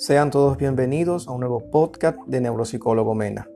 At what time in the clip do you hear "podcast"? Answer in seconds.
1.70-2.16